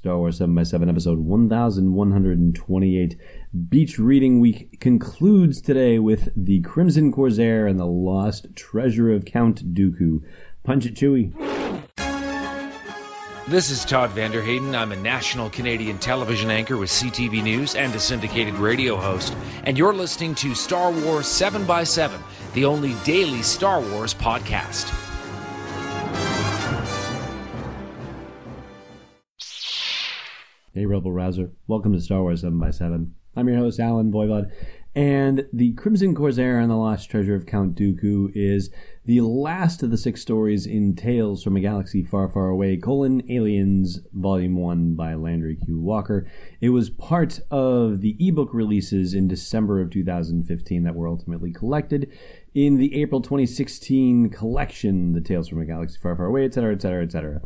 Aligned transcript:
Star 0.00 0.16
Wars 0.16 0.40
7x7 0.40 0.88
episode 0.88 1.18
1128. 1.18 3.16
Beach 3.68 3.98
Reading 3.98 4.40
Week 4.40 4.80
concludes 4.80 5.60
today 5.60 5.98
with 5.98 6.30
The 6.34 6.62
Crimson 6.62 7.12
Corsair 7.12 7.66
and 7.66 7.78
the 7.78 7.84
Lost 7.84 8.46
Treasure 8.56 9.12
of 9.12 9.26
Count 9.26 9.74
Dooku. 9.74 10.22
Punch 10.64 10.86
it, 10.86 10.94
Chewie. 10.94 11.34
This 13.46 13.68
is 13.68 13.84
Todd 13.84 14.08
van 14.12 14.30
der 14.30 14.40
Heyden. 14.40 14.74
I'm 14.74 14.92
a 14.92 14.96
national 14.96 15.50
Canadian 15.50 15.98
television 15.98 16.50
anchor 16.50 16.78
with 16.78 16.88
CTV 16.88 17.42
News 17.42 17.74
and 17.74 17.94
a 17.94 18.00
syndicated 18.00 18.54
radio 18.54 18.96
host. 18.96 19.36
And 19.64 19.76
you're 19.76 19.92
listening 19.92 20.34
to 20.36 20.54
Star 20.54 20.90
Wars 20.90 21.26
7x7, 21.26 22.18
the 22.54 22.64
only 22.64 22.94
daily 23.04 23.42
Star 23.42 23.82
Wars 23.82 24.14
podcast. 24.14 25.09
Hey, 30.80 30.86
Rebel 30.86 31.12
Rouser. 31.12 31.50
Welcome 31.66 31.92
to 31.92 32.00
Star 32.00 32.22
Wars 32.22 32.42
7x7. 32.42 33.10
I'm 33.36 33.48
your 33.50 33.58
host, 33.58 33.78
Allen 33.78 34.10
Voivod. 34.10 34.50
And 34.94 35.46
the 35.52 35.74
Crimson 35.74 36.14
Corsair 36.14 36.58
and 36.58 36.70
the 36.70 36.74
Lost 36.74 37.10
Treasure 37.10 37.34
of 37.34 37.44
Count 37.44 37.76
Dooku 37.76 38.32
is 38.34 38.70
the 39.04 39.20
last 39.20 39.82
of 39.82 39.90
the 39.90 39.98
six 39.98 40.22
stories 40.22 40.64
in 40.64 40.96
Tales 40.96 41.42
from 41.42 41.54
a 41.54 41.60
Galaxy 41.60 42.02
Far, 42.02 42.30
Far 42.30 42.48
Away, 42.48 42.78
colon, 42.78 43.22
Aliens, 43.30 44.00
Volume 44.14 44.56
1 44.56 44.94
by 44.94 45.12
Landry 45.12 45.54
Q. 45.54 45.78
Walker. 45.78 46.26
It 46.62 46.70
was 46.70 46.88
part 46.88 47.40
of 47.50 48.00
the 48.00 48.16
ebook 48.18 48.54
releases 48.54 49.12
in 49.12 49.28
December 49.28 49.82
of 49.82 49.90
2015 49.90 50.84
that 50.84 50.94
were 50.94 51.08
ultimately 51.08 51.52
collected 51.52 52.10
in 52.54 52.78
the 52.78 53.02
April 53.02 53.20
2016 53.20 54.30
collection, 54.30 55.12
The 55.12 55.20
Tales 55.20 55.46
from 55.46 55.60
a 55.60 55.66
Galaxy 55.66 55.98
Far, 56.00 56.16
Far 56.16 56.24
Away, 56.24 56.46
etc., 56.46 56.72
etc., 56.72 57.04
etc. 57.04 57.42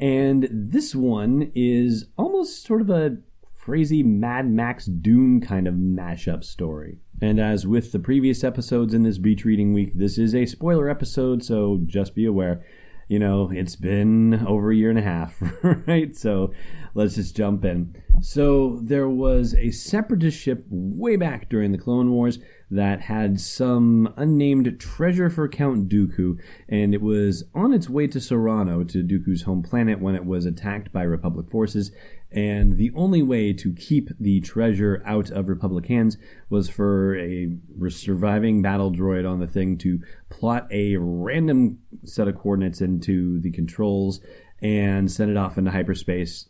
And 0.00 0.48
this 0.50 0.94
one 0.94 1.52
is 1.54 2.06
almost 2.16 2.64
sort 2.64 2.80
of 2.80 2.88
a 2.88 3.18
crazy 3.58 4.02
Mad 4.02 4.50
Max 4.50 4.86
Dune 4.86 5.40
kind 5.40 5.68
of 5.68 5.74
mashup 5.74 6.42
story. 6.42 6.98
And 7.20 7.38
as 7.38 7.66
with 7.66 7.92
the 7.92 7.98
previous 7.98 8.42
episodes 8.42 8.94
in 8.94 9.02
this 9.02 9.18
beach 9.18 9.44
reading 9.44 9.74
week, 9.74 9.92
this 9.94 10.16
is 10.16 10.34
a 10.34 10.46
spoiler 10.46 10.88
episode, 10.88 11.44
so 11.44 11.80
just 11.84 12.14
be 12.14 12.24
aware. 12.24 12.64
You 13.10 13.18
know, 13.18 13.50
it's 13.52 13.74
been 13.74 14.46
over 14.46 14.70
a 14.70 14.76
year 14.76 14.88
and 14.88 14.98
a 14.98 15.02
half, 15.02 15.42
right? 15.64 16.16
So 16.16 16.52
let's 16.94 17.16
just 17.16 17.36
jump 17.36 17.64
in. 17.64 18.00
So 18.20 18.78
there 18.84 19.08
was 19.08 19.52
a 19.52 19.72
separatist 19.72 20.38
ship 20.38 20.64
way 20.70 21.16
back 21.16 21.48
during 21.48 21.72
the 21.72 21.78
Clone 21.78 22.12
Wars 22.12 22.38
that 22.70 23.00
had 23.00 23.40
some 23.40 24.14
unnamed 24.16 24.78
treasure 24.78 25.28
for 25.28 25.48
Count 25.48 25.88
Dooku, 25.88 26.38
and 26.68 26.94
it 26.94 27.02
was 27.02 27.42
on 27.52 27.72
its 27.72 27.90
way 27.90 28.06
to 28.06 28.20
Serenno, 28.20 28.88
to 28.88 29.02
Dooku's 29.02 29.42
home 29.42 29.64
planet, 29.64 30.00
when 30.00 30.14
it 30.14 30.24
was 30.24 30.46
attacked 30.46 30.92
by 30.92 31.02
Republic 31.02 31.50
forces. 31.50 31.90
And 32.32 32.76
the 32.76 32.92
only 32.94 33.22
way 33.22 33.52
to 33.54 33.72
keep 33.72 34.10
the 34.20 34.40
treasure 34.40 35.02
out 35.04 35.30
of 35.30 35.48
Republic 35.48 35.86
hands 35.86 36.16
was 36.48 36.68
for 36.68 37.16
a 37.16 37.48
surviving 37.88 38.62
battle 38.62 38.92
droid 38.92 39.28
on 39.28 39.40
the 39.40 39.48
thing 39.48 39.76
to 39.78 39.98
plot 40.28 40.68
a 40.70 40.96
random 40.96 41.78
set 42.04 42.28
of 42.28 42.36
coordinates 42.36 42.80
into 42.80 43.40
the 43.40 43.50
controls 43.50 44.20
and 44.62 45.10
send 45.10 45.30
it 45.30 45.36
off 45.36 45.58
into 45.58 45.72
hyperspace 45.72 46.48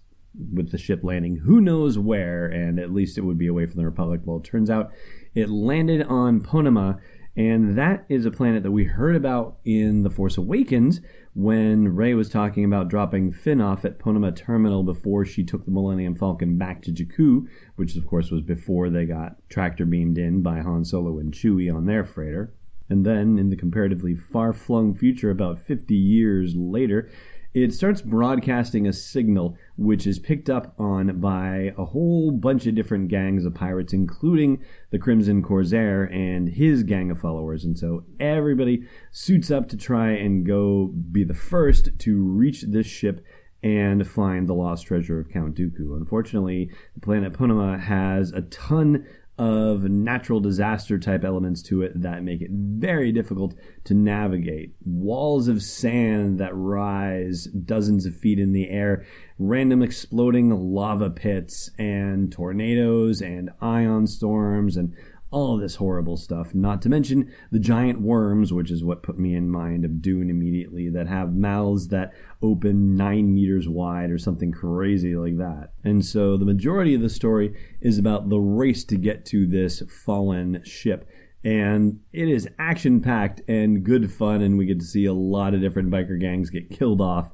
with 0.52 0.70
the 0.70 0.78
ship 0.78 1.00
landing 1.02 1.36
who 1.38 1.60
knows 1.60 1.98
where, 1.98 2.46
and 2.46 2.78
at 2.78 2.92
least 2.92 3.16
it 3.16 3.22
would 3.22 3.38
be 3.38 3.46
away 3.46 3.66
from 3.66 3.78
the 3.78 3.86
Republic. 3.86 4.20
Well, 4.24 4.38
it 4.38 4.44
turns 4.44 4.70
out 4.70 4.92
it 5.34 5.48
landed 5.48 6.02
on 6.02 6.40
Ponemah, 6.40 7.00
and 7.40 7.78
that 7.78 8.04
is 8.10 8.26
a 8.26 8.30
planet 8.30 8.62
that 8.64 8.70
we 8.70 8.84
heard 8.84 9.16
about 9.16 9.56
in 9.64 10.02
The 10.02 10.10
Force 10.10 10.36
Awakens 10.36 11.00
when 11.32 11.94
Rey 11.94 12.12
was 12.12 12.28
talking 12.28 12.66
about 12.66 12.88
dropping 12.88 13.32
Finn 13.32 13.62
off 13.62 13.82
at 13.86 13.98
Ponemah 13.98 14.36
Terminal 14.36 14.82
before 14.82 15.24
she 15.24 15.42
took 15.42 15.64
the 15.64 15.70
Millennium 15.70 16.14
Falcon 16.14 16.58
back 16.58 16.82
to 16.82 16.92
Jakku, 16.92 17.46
which 17.76 17.96
of 17.96 18.06
course 18.06 18.30
was 18.30 18.42
before 18.42 18.90
they 18.90 19.06
got 19.06 19.36
tractor 19.48 19.86
beamed 19.86 20.18
in 20.18 20.42
by 20.42 20.60
Han 20.60 20.84
Solo 20.84 21.18
and 21.18 21.32
Chewie 21.32 21.74
on 21.74 21.86
their 21.86 22.04
freighter. 22.04 22.52
And 22.90 23.06
then, 23.06 23.38
in 23.38 23.48
the 23.48 23.56
comparatively 23.56 24.14
far 24.14 24.52
flung 24.52 24.94
future, 24.94 25.30
about 25.30 25.60
50 25.60 25.94
years 25.94 26.54
later, 26.54 27.08
it 27.52 27.74
starts 27.74 28.00
broadcasting 28.00 28.86
a 28.86 28.92
signal 28.92 29.56
which 29.76 30.06
is 30.06 30.18
picked 30.18 30.48
up 30.48 30.74
on 30.78 31.20
by 31.20 31.72
a 31.76 31.86
whole 31.86 32.30
bunch 32.30 32.66
of 32.66 32.74
different 32.74 33.08
gangs 33.08 33.44
of 33.44 33.54
pirates, 33.54 33.92
including 33.92 34.62
the 34.90 34.98
Crimson 34.98 35.42
Corsair 35.42 36.04
and 36.04 36.50
his 36.50 36.84
gang 36.84 37.10
of 37.10 37.20
followers. 37.20 37.64
And 37.64 37.76
so 37.76 38.04
everybody 38.20 38.84
suits 39.10 39.50
up 39.50 39.68
to 39.70 39.76
try 39.76 40.10
and 40.10 40.46
go 40.46 40.86
be 40.86 41.24
the 41.24 41.34
first 41.34 41.90
to 41.98 42.22
reach 42.22 42.62
this 42.62 42.86
ship 42.86 43.24
and 43.62 44.06
find 44.06 44.48
the 44.48 44.54
lost 44.54 44.86
treasure 44.86 45.20
of 45.20 45.28
Count 45.28 45.54
Dooku. 45.54 45.96
Unfortunately, 45.96 46.70
the 46.94 47.00
planet 47.00 47.32
Ponemah 47.32 47.80
has 47.80 48.32
a 48.32 48.42
ton 48.42 49.06
of 49.40 49.84
natural 49.84 50.38
disaster 50.38 50.98
type 50.98 51.24
elements 51.24 51.62
to 51.62 51.80
it 51.80 51.98
that 52.02 52.22
make 52.22 52.42
it 52.42 52.50
very 52.52 53.10
difficult 53.10 53.54
to 53.84 53.94
navigate. 53.94 54.74
Walls 54.84 55.48
of 55.48 55.62
sand 55.62 56.38
that 56.38 56.54
rise 56.54 57.46
dozens 57.46 58.04
of 58.04 58.14
feet 58.14 58.38
in 58.38 58.52
the 58.52 58.68
air, 58.68 59.06
random 59.38 59.80
exploding 59.80 60.50
lava 60.50 61.08
pits, 61.08 61.70
and 61.78 62.30
tornadoes 62.30 63.22
and 63.22 63.48
ion 63.62 64.06
storms 64.06 64.76
and 64.76 64.94
all 65.30 65.56
this 65.56 65.76
horrible 65.76 66.16
stuff. 66.16 66.54
Not 66.54 66.82
to 66.82 66.88
mention 66.88 67.32
the 67.50 67.58
giant 67.58 68.00
worms, 68.00 68.52
which 68.52 68.70
is 68.70 68.82
what 68.82 69.02
put 69.02 69.18
me 69.18 69.34
in 69.34 69.48
mind 69.48 69.84
of 69.84 70.02
Dune 70.02 70.30
immediately, 70.30 70.88
that 70.90 71.06
have 71.06 71.34
mouths 71.34 71.88
that 71.88 72.12
open 72.42 72.96
nine 72.96 73.34
meters 73.34 73.68
wide 73.68 74.10
or 74.10 74.18
something 74.18 74.52
crazy 74.52 75.14
like 75.14 75.38
that. 75.38 75.70
And 75.84 76.04
so 76.04 76.36
the 76.36 76.44
majority 76.44 76.94
of 76.94 77.00
the 77.00 77.08
story 77.08 77.54
is 77.80 77.98
about 77.98 78.28
the 78.28 78.40
race 78.40 78.84
to 78.84 78.96
get 78.96 79.24
to 79.26 79.46
this 79.46 79.82
fallen 79.88 80.62
ship. 80.64 81.08
And 81.42 82.00
it 82.12 82.28
is 82.28 82.48
action 82.58 83.00
packed 83.00 83.40
and 83.48 83.82
good 83.82 84.12
fun, 84.12 84.42
and 84.42 84.58
we 84.58 84.66
get 84.66 84.80
to 84.80 84.86
see 84.86 85.06
a 85.06 85.14
lot 85.14 85.54
of 85.54 85.60
different 85.60 85.90
biker 85.90 86.20
gangs 86.20 86.50
get 86.50 86.70
killed 86.70 87.00
off. 87.00 87.30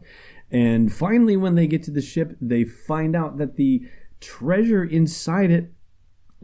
And 0.51 0.93
finally, 0.93 1.37
when 1.37 1.57
they 1.57 1.67
get 1.67 1.83
to 1.85 1.91
the 1.91 2.03
ship, 2.03 2.37
they 2.41 2.63
find 2.63 3.17
out 3.17 3.39
that 3.39 3.57
the 3.57 3.89
treasure 4.21 4.85
inside 4.85 5.51
it 5.51 5.73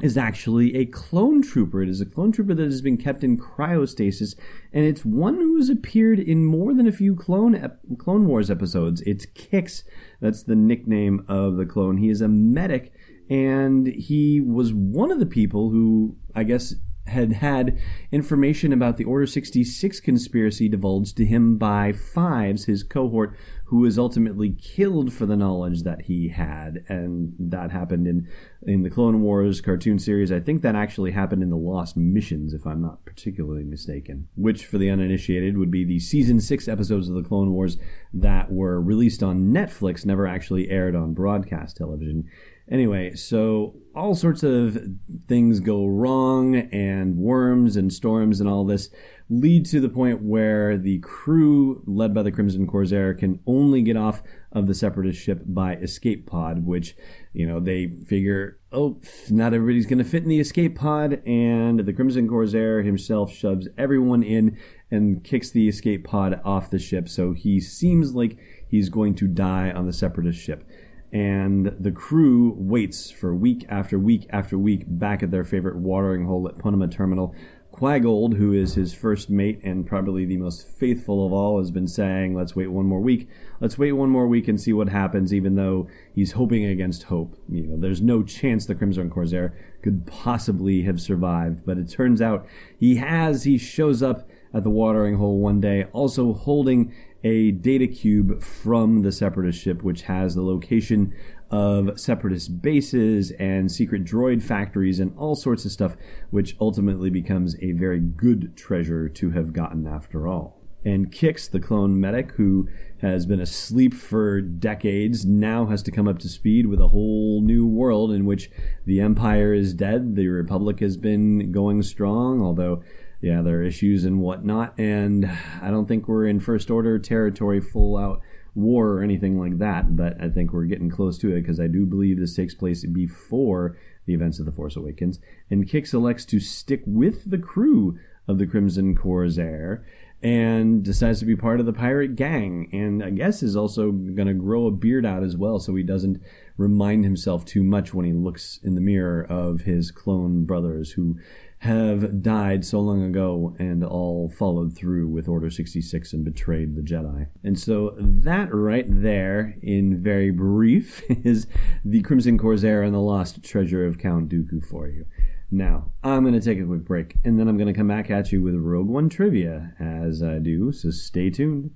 is 0.02 0.18
actually 0.18 0.74
a 0.74 0.84
clone 0.84 1.40
trooper. 1.40 1.80
It 1.82 1.88
is 1.88 2.00
a 2.00 2.06
clone 2.06 2.32
trooper 2.32 2.54
that 2.54 2.64
has 2.64 2.82
been 2.82 2.98
kept 2.98 3.22
in 3.22 3.38
cryostasis, 3.38 4.34
and 4.72 4.84
it's 4.84 5.04
one 5.04 5.36
who's 5.36 5.70
appeared 5.70 6.18
in 6.18 6.44
more 6.44 6.74
than 6.74 6.88
a 6.88 6.92
few 6.92 7.14
Clone 7.14 7.54
ep- 7.54 7.80
Clone 7.98 8.26
Wars 8.26 8.50
episodes. 8.50 9.00
It's 9.02 9.26
Kix. 9.26 9.84
That's 10.20 10.42
the 10.42 10.56
nickname 10.56 11.24
of 11.28 11.56
the 11.56 11.64
clone. 11.64 11.98
He 11.98 12.10
is 12.10 12.20
a 12.20 12.28
medic, 12.28 12.92
and 13.30 13.86
he 13.86 14.40
was 14.40 14.72
one 14.72 15.12
of 15.12 15.20
the 15.20 15.26
people 15.26 15.70
who, 15.70 16.16
I 16.34 16.42
guess, 16.42 16.74
had 17.06 17.32
had 17.32 17.78
information 18.10 18.72
about 18.72 18.96
the 18.96 19.04
Order 19.04 19.26
66 19.26 20.00
conspiracy 20.00 20.68
divulged 20.68 21.16
to 21.16 21.24
him 21.24 21.56
by 21.58 21.92
Fives, 21.92 22.66
his 22.66 22.82
cohort, 22.82 23.36
who 23.66 23.78
was 23.78 23.98
ultimately 23.98 24.50
killed 24.50 25.12
for 25.12 25.26
the 25.26 25.36
knowledge 25.36 25.82
that 25.82 26.02
he 26.02 26.28
had. 26.28 26.84
And 26.88 27.34
that 27.38 27.70
happened 27.70 28.06
in, 28.06 28.28
in 28.62 28.82
the 28.82 28.90
Clone 28.90 29.22
Wars 29.22 29.60
cartoon 29.60 29.98
series. 29.98 30.30
I 30.30 30.40
think 30.40 30.62
that 30.62 30.74
actually 30.74 31.12
happened 31.12 31.42
in 31.42 31.50
the 31.50 31.56
Lost 31.56 31.96
Missions, 31.96 32.52
if 32.52 32.66
I'm 32.66 32.82
not 32.82 33.04
particularly 33.04 33.64
mistaken, 33.64 34.28
which, 34.36 34.64
for 34.64 34.78
the 34.78 34.90
uninitiated, 34.90 35.56
would 35.56 35.70
be 35.70 35.84
the 35.84 36.00
season 36.00 36.40
six 36.40 36.69
episodes 36.69 37.08
of 37.08 37.14
the 37.14 37.22
Clone 37.22 37.52
Wars 37.52 37.78
that 38.12 38.52
were 38.52 38.80
released 38.80 39.22
on 39.22 39.52
Netflix, 39.52 40.04
never 40.04 40.26
actually 40.26 40.69
aired 40.69 40.94
on 40.94 41.14
broadcast 41.14 41.78
television. 41.78 42.28
Anyway, 42.71 43.15
so 43.15 43.75
all 43.95 44.15
sorts 44.15 44.43
of 44.43 44.78
things 45.27 45.61
go 45.61 45.87
wrong, 45.87 46.56
and 46.56 47.17
worms 47.17 47.77
and 47.77 47.93
storms 47.93 48.41
and 48.41 48.49
all 48.49 48.65
this 48.65 48.89
lead 49.28 49.65
to 49.65 49.81
the 49.81 49.89
point 49.89 50.23
where 50.23 50.77
the 50.77 50.99
crew, 50.99 51.83
led 51.87 52.12
by 52.12 52.23
the 52.23 52.31
Crimson 52.31 52.67
Corsair, 52.67 53.15
can 53.15 53.41
only 53.47 53.81
get 53.83 53.97
off 53.97 54.23
of 54.53 54.67
the 54.67 54.75
Separatist 54.75 55.21
ship 55.21 55.43
by 55.47 55.75
escape 55.77 56.27
pod, 56.27 56.67
which, 56.67 56.95
you 57.32 57.47
know, 57.47 57.59
they 57.59 57.87
figure, 58.06 58.59
oh, 58.73 59.00
not 59.31 59.55
everybody's 59.55 59.87
going 59.87 59.99
to 59.99 60.05
fit 60.05 60.23
in 60.23 60.29
the 60.29 60.41
escape 60.41 60.76
pod, 60.76 61.23
and 61.26 61.81
the 61.81 61.93
Crimson 61.93 62.29
Corsair 62.29 62.82
himself 62.82 63.32
shoves 63.32 63.69
everyone 63.79 64.23
in 64.23 64.58
and 64.91 65.25
kicks 65.25 65.50
the 65.50 65.69
escape 65.69 66.05
pod 66.05 66.41
off 66.44 66.70
the 66.70 66.79
ship, 66.79 67.08
so 67.08 67.32
he 67.32 67.58
seems 67.58 68.15
like 68.15 68.38
he's 68.69 68.91
going 68.91 69.15
to 69.15 69.26
die 69.26 69.70
on 69.70 69.87
the 69.87 69.93
Separatist 69.93 70.38
ship 70.38 70.69
and 71.12 71.76
the 71.79 71.91
crew 71.91 72.55
waits 72.56 73.11
for 73.11 73.35
week 73.35 73.67
after 73.69 73.99
week 73.99 74.26
after 74.31 74.59
week 74.59 74.85
back 74.87 75.23
at 75.23 75.31
their 75.31 75.44
favorite 75.44 75.76
watering 75.76 76.25
hole 76.25 76.49
at 76.49 76.56
Ponemah 76.56 76.91
Terminal. 76.91 77.35
Quiggold, 77.73 78.37
who 78.37 78.53
is 78.53 78.75
his 78.75 78.93
first 78.93 79.31
mate 79.31 79.59
and 79.64 79.87
probably 79.87 80.26
the 80.26 80.37
most 80.37 80.69
faithful 80.69 81.25
of 81.25 81.32
all, 81.32 81.59
has 81.59 81.70
been 81.70 81.88
saying, 81.88 82.35
Let's 82.35 82.55
wait 82.55 82.67
one 82.67 82.85
more 82.85 83.00
week. 83.00 83.29
Let's 83.61 83.79
wait 83.79 83.93
one 83.93 84.11
more 84.11 84.26
week 84.26 84.47
and 84.47 84.61
see 84.61 84.75
what 84.75 84.91
happens, 84.91 85.32
even 85.32 85.55
though 85.55 85.88
he's 86.14 86.32
hoping 86.32 86.67
against 86.67 87.05
hope. 87.05 87.35
You 87.49 87.62
know, 87.62 87.76
there's 87.79 88.03
no 88.03 88.23
chance 88.23 88.67
the 88.67 88.75
Crimson 88.75 89.08
Corsair 89.08 89.55
could 89.82 90.06
possibly 90.06 90.82
have 90.82 91.00
survived, 91.00 91.65
but 91.65 91.79
it 91.79 91.88
turns 91.88 92.20
out 92.20 92.47
he 92.79 92.97
has. 92.97 93.44
He 93.44 93.56
shows 93.56 94.03
up 94.03 94.29
at 94.53 94.65
the 94.65 94.70
watering 94.70 95.17
hole 95.17 95.38
one 95.38 95.61
day, 95.61 95.85
also 95.93 96.35
holding 96.35 96.94
a 97.24 97.52
data 97.52 97.86
cube 97.86 98.42
from 98.42 99.02
the 99.02 99.12
Separatist 99.12 99.60
ship, 99.60 99.82
which 99.82 100.02
has 100.02 100.34
the 100.34 100.42
location 100.42 101.14
of 101.50 102.00
Separatist 102.00 102.62
bases 102.62 103.30
and 103.32 103.70
secret 103.70 104.04
droid 104.04 104.42
factories 104.42 104.98
and 104.98 105.16
all 105.16 105.34
sorts 105.34 105.64
of 105.64 105.72
stuff, 105.72 105.96
which 106.30 106.56
ultimately 106.60 107.10
becomes 107.10 107.56
a 107.60 107.72
very 107.72 108.00
good 108.00 108.56
treasure 108.56 109.08
to 109.08 109.30
have 109.30 109.52
gotten 109.52 109.86
after 109.86 110.26
all. 110.26 110.58
And 110.84 111.12
Kix, 111.12 111.48
the 111.48 111.60
clone 111.60 112.00
medic 112.00 112.32
who 112.32 112.69
has 113.02 113.24
been 113.24 113.40
asleep 113.40 113.94
for 113.94 114.40
decades, 114.40 115.24
now 115.24 115.66
has 115.66 115.82
to 115.84 115.92
come 115.92 116.08
up 116.08 116.19
to 116.20 116.28
speed 116.28 116.66
with 116.66 116.80
a 116.80 116.88
whole 116.88 117.40
new 117.40 117.66
world 117.66 118.10
in 118.10 118.24
which 118.24 118.50
the 118.84 119.00
Empire 119.00 119.54
is 119.54 119.74
dead, 119.74 120.16
the 120.16 120.26
Republic 120.26 120.80
has 120.80 120.96
been 120.96 121.52
going 121.52 121.82
strong, 121.82 122.42
although 122.42 122.82
yeah, 123.22 123.40
there 123.40 123.60
are 123.60 123.62
issues 123.62 124.04
and 124.04 124.20
whatnot, 124.20 124.78
and 124.78 125.30
I 125.62 125.70
don't 125.70 125.86
think 125.86 126.08
we're 126.08 126.26
in 126.26 126.40
First 126.40 126.70
Order 126.70 126.98
territory 126.98 127.60
full 127.60 127.96
out 127.96 128.20
war 128.54 128.88
or 128.88 129.02
anything 129.02 129.38
like 129.38 129.58
that, 129.58 129.96
but 129.96 130.20
I 130.20 130.28
think 130.28 130.52
we're 130.52 130.64
getting 130.64 130.90
close 130.90 131.16
to 131.19 131.34
it 131.34 131.42
because 131.42 131.60
I 131.60 131.69
do 131.69 131.86
believe 131.86 132.19
this 132.19 132.36
takes 132.36 132.54
place 132.54 132.84
before 132.84 133.78
the 134.06 134.14
events 134.14 134.38
of 134.38 134.46
The 134.46 134.52
Force 134.52 134.76
Awakens. 134.76 135.20
And 135.50 135.69
Kix 135.69 135.94
elects 135.94 136.24
to 136.26 136.40
stick 136.40 136.82
with 136.84 137.30
the 137.30 137.38
crew 137.38 137.98
of 138.28 138.38
the 138.38 138.46
Crimson 138.46 138.94
Corsair 138.94 139.84
and 140.22 140.82
decides 140.82 141.19
to 141.20 141.24
be 141.24 141.34
part 141.34 141.60
of 141.60 141.66
the 141.66 141.72
pirate 141.72 142.14
gang 142.14 142.69
and 142.72 143.02
I 143.02 143.10
guess 143.10 143.42
is 143.42 143.56
also 143.56 143.90
going 143.90 144.28
to 144.28 144.34
grow 144.34 144.66
a 144.66 144.70
beard 144.70 145.04
out 145.04 145.24
as 145.24 145.36
well 145.36 145.58
so 145.58 145.74
he 145.74 145.82
doesn't 145.82 146.22
remind 146.56 147.04
himself 147.04 147.44
too 147.44 147.62
much 147.62 147.94
when 147.94 148.04
he 148.04 148.12
looks 148.12 148.58
in 148.62 148.75
the 148.75 148.81
mirror 148.81 149.22
of 149.22 149.62
his 149.62 149.90
clone 149.90 150.44
brothers 150.44 150.93
who 150.93 151.19
have 151.62 152.22
died 152.22 152.64
so 152.64 152.81
long 152.81 153.04
ago 153.04 153.54
and 153.56 153.84
all 153.84 154.28
followed 154.28 154.76
through 154.76 155.06
with 155.06 155.28
Order 155.28 155.49
66 155.49 156.12
and 156.12 156.25
betrayed 156.25 156.75
the 156.75 156.82
Jedi. 156.82 157.28
And 157.44 157.56
so 157.56 157.94
that 157.99 158.52
right 158.52 158.87
there, 158.88 159.56
in 159.62 160.02
very 160.02 160.32
brief, 160.32 161.04
is 161.08 161.46
the 161.84 162.02
Crimson 162.02 162.37
Corsair 162.37 162.82
and 162.82 162.93
the 162.93 162.98
Lost 162.98 163.44
Treasure 163.44 163.87
of 163.87 163.98
Count 163.98 164.28
Dooku 164.28 164.64
for 164.64 164.88
you. 164.88 165.06
Now, 165.52 165.93
I'm 166.02 166.25
going 166.25 166.34
to 166.34 166.40
take 166.40 166.58
a 166.58 166.66
quick 166.66 166.84
break, 166.84 167.16
and 167.25 167.38
then 167.38 167.46
I'm 167.46 167.58
going 167.58 167.72
to 167.72 167.78
come 167.78 167.88
back 167.88 168.10
at 168.10 168.32
you 168.32 168.43
with 168.43 168.56
Rogue 168.56 168.88
One 168.88 169.08
trivia 169.08 169.75
as 169.78 170.20
I 170.20 170.38
do, 170.38 170.72
so 170.72 170.90
stay 170.90 171.31
tuned. 171.31 171.70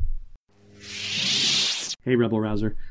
Hey, 2.02 2.16
Rebel 2.16 2.40
Rouser. 2.40 2.76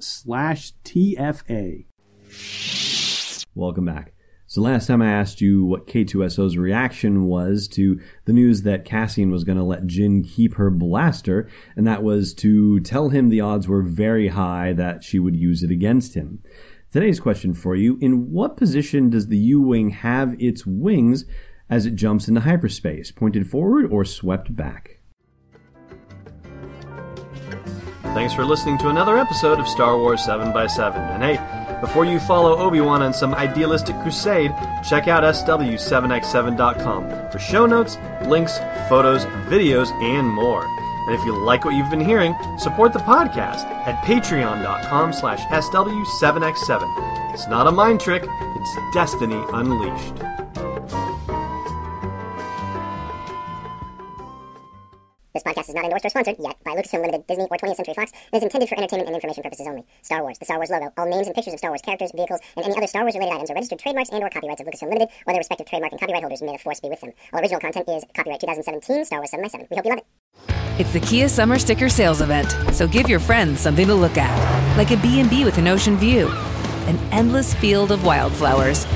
slash 0.00 0.72
TFA. 0.84 1.86
Welcome 3.56 3.84
back. 3.84 4.12
So 4.46 4.60
last 4.60 4.86
time 4.86 5.02
I 5.02 5.10
asked 5.10 5.40
you 5.40 5.64
what 5.64 5.88
K2SO's 5.88 6.56
reaction 6.56 7.24
was 7.24 7.66
to 7.68 8.00
the 8.24 8.32
news 8.32 8.62
that 8.62 8.84
Cassian 8.84 9.32
was 9.32 9.42
going 9.42 9.58
to 9.58 9.64
let 9.64 9.88
Jyn 9.88 10.24
keep 10.24 10.54
her 10.54 10.70
blaster, 10.70 11.48
and 11.74 11.86
that 11.88 12.04
was 12.04 12.34
to 12.34 12.78
tell 12.80 13.08
him 13.08 13.30
the 13.30 13.40
odds 13.40 13.66
were 13.66 13.82
very 13.82 14.28
high 14.28 14.72
that 14.74 15.02
she 15.02 15.18
would 15.18 15.34
use 15.34 15.64
it 15.64 15.72
against 15.72 16.14
him. 16.14 16.40
Today's 16.92 17.18
question 17.18 17.52
for 17.52 17.74
you, 17.74 17.98
in 18.00 18.30
what 18.30 18.56
position 18.56 19.10
does 19.10 19.26
the 19.26 19.38
U-Wing 19.38 19.90
have 19.90 20.36
its 20.38 20.64
wings 20.64 21.24
as 21.68 21.84
it 21.84 21.96
jumps 21.96 22.28
into 22.28 22.42
hyperspace, 22.42 23.10
pointed 23.10 23.50
forward 23.50 23.90
or 23.90 24.04
swept 24.04 24.54
back? 24.54 25.00
Thanks 28.14 28.32
for 28.32 28.44
listening 28.44 28.78
to 28.78 28.90
another 28.90 29.18
episode 29.18 29.58
of 29.58 29.66
Star 29.66 29.98
Wars 29.98 30.20
7x7. 30.20 30.96
And 30.96 31.20
hey, 31.20 31.80
before 31.80 32.04
you 32.04 32.20
follow 32.20 32.56
Obi-Wan 32.56 33.02
on 33.02 33.12
some 33.12 33.34
idealistic 33.34 33.98
crusade, 34.02 34.54
check 34.84 35.08
out 35.08 35.24
SW7x7.com 35.24 37.30
for 37.30 37.38
show 37.40 37.66
notes, 37.66 37.98
links, 38.26 38.56
photos, 38.88 39.24
videos, 39.50 39.90
and 40.00 40.28
more. 40.28 40.64
And 40.64 41.14
if 41.14 41.24
you 41.24 41.36
like 41.44 41.64
what 41.64 41.74
you've 41.74 41.90
been 41.90 42.00
hearing, 42.00 42.36
support 42.56 42.92
the 42.92 43.00
podcast 43.00 43.64
at 43.84 44.00
patreon.com 44.04 45.12
slash 45.12 45.40
SW7x7. 45.46 47.34
It's 47.34 47.48
not 47.48 47.66
a 47.66 47.72
mind 47.72 48.00
trick, 48.00 48.22
it's 48.28 48.94
destiny 48.94 49.42
unleashed. 49.52 50.33
This 55.34 55.42
podcast 55.42 55.68
is 55.68 55.74
not 55.74 55.82
endorsed 55.82 56.04
or 56.06 56.10
sponsored 56.10 56.36
yet 56.38 56.54
by 56.62 56.76
Lucasfilm 56.78 57.00
Limited, 57.02 57.26
Disney, 57.26 57.48
or 57.50 57.58
20th 57.58 57.74
Century 57.74 57.94
Fox. 57.94 58.12
and 58.32 58.38
is 58.38 58.44
intended 58.44 58.68
for 58.68 58.78
entertainment 58.78 59.08
and 59.08 59.16
information 59.16 59.42
purposes 59.42 59.66
only. 59.66 59.82
Star 60.02 60.22
Wars, 60.22 60.38
the 60.38 60.44
Star 60.44 60.58
Wars 60.58 60.70
logo, 60.70 60.92
all 60.96 61.10
names 61.10 61.26
and 61.26 61.34
pictures 61.34 61.52
of 61.52 61.58
Star 61.58 61.72
Wars 61.72 61.82
characters, 61.82 62.12
vehicles, 62.14 62.38
and 62.56 62.64
any 62.64 62.76
other 62.76 62.86
Star 62.86 63.02
Wars 63.02 63.16
related 63.16 63.34
items 63.34 63.50
are 63.50 63.54
registered 63.54 63.80
trademarks 63.80 64.10
and/or 64.10 64.30
copyrights 64.30 64.60
of 64.60 64.68
Lucasfilm 64.68 64.94
Limited 64.94 65.08
or 65.26 65.32
their 65.32 65.40
respective 65.40 65.66
trademark 65.66 65.90
and 65.90 66.00
copyright 66.00 66.22
holders. 66.22 66.40
May 66.40 66.52
the 66.52 66.58
force 66.58 66.78
be 66.78 66.88
with 66.88 67.00
them. 67.00 67.10
All 67.32 67.40
original 67.40 67.58
content 67.58 67.88
is 67.88 68.04
copyright 68.14 68.38
2017 68.38 69.04
Star 69.06 69.18
Wars 69.18 69.30
7 69.32 69.42
by 69.42 69.48
7 69.48 69.66
We 69.72 69.76
hope 69.76 69.84
you 69.84 69.90
love 69.90 69.98
it. 69.98 70.80
It's 70.80 70.92
the 70.92 71.00
Kia 71.00 71.28
Summer 71.28 71.58
Sticker 71.58 71.88
Sales 71.88 72.20
Event, 72.20 72.54
so 72.72 72.86
give 72.86 73.08
your 73.08 73.18
friends 73.18 73.58
something 73.58 73.88
to 73.88 73.94
look 73.94 74.16
at, 74.16 74.76
like 74.76 74.92
a 74.92 74.96
B&B 74.98 75.44
with 75.44 75.58
an 75.58 75.66
ocean 75.66 75.96
view, 75.96 76.28
an 76.86 76.96
endless 77.10 77.54
field 77.54 77.90
of 77.90 78.04
wildflowers, 78.04 78.86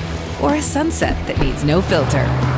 or 0.41 0.55
a 0.55 0.63
sunset 0.63 1.17
that 1.27 1.41
needs 1.41 1.65
no 1.65 1.83
filter. 1.83 2.58